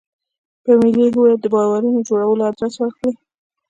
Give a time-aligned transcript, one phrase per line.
[0.63, 3.11] په ملي هویت د باورونو جوړولو ادرس ورکړي.